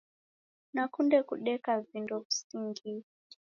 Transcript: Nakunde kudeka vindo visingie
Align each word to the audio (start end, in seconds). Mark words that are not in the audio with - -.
Nakunde 0.73 1.17
kudeka 1.27 1.71
vindo 1.87 2.15
visingie 2.25 2.99